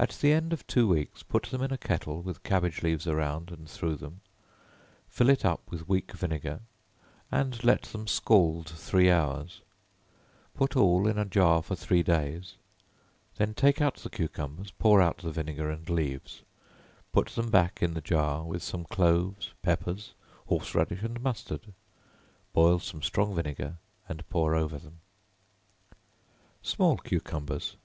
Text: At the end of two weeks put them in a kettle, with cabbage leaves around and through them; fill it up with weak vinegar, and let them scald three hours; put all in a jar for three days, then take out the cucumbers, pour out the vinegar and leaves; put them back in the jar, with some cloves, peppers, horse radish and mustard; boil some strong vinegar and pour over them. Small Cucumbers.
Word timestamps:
At 0.00 0.08
the 0.20 0.32
end 0.32 0.52
of 0.52 0.66
two 0.66 0.88
weeks 0.88 1.22
put 1.22 1.44
them 1.44 1.62
in 1.62 1.72
a 1.72 1.78
kettle, 1.78 2.20
with 2.22 2.42
cabbage 2.42 2.82
leaves 2.82 3.06
around 3.06 3.52
and 3.52 3.70
through 3.70 3.94
them; 3.94 4.20
fill 5.08 5.28
it 5.28 5.44
up 5.44 5.60
with 5.70 5.88
weak 5.88 6.10
vinegar, 6.10 6.58
and 7.30 7.62
let 7.62 7.82
them 7.82 8.08
scald 8.08 8.68
three 8.68 9.08
hours; 9.08 9.60
put 10.56 10.74
all 10.74 11.06
in 11.06 11.18
a 11.18 11.24
jar 11.24 11.62
for 11.62 11.76
three 11.76 12.02
days, 12.02 12.56
then 13.36 13.54
take 13.54 13.80
out 13.80 13.94
the 13.98 14.10
cucumbers, 14.10 14.72
pour 14.72 15.00
out 15.00 15.18
the 15.18 15.30
vinegar 15.30 15.70
and 15.70 15.88
leaves; 15.88 16.42
put 17.12 17.28
them 17.28 17.48
back 17.48 17.80
in 17.80 17.94
the 17.94 18.00
jar, 18.00 18.42
with 18.42 18.60
some 18.60 18.84
cloves, 18.84 19.52
peppers, 19.62 20.14
horse 20.48 20.74
radish 20.74 21.02
and 21.04 21.20
mustard; 21.20 21.72
boil 22.52 22.80
some 22.80 23.02
strong 23.02 23.36
vinegar 23.36 23.76
and 24.08 24.28
pour 24.30 24.56
over 24.56 24.80
them. 24.80 24.98
Small 26.60 26.96
Cucumbers. 26.96 27.76